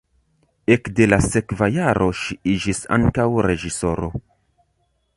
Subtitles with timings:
[0.75, 4.11] Ekde la sekva jaro ŝi iĝis ankaŭ reĝisoro.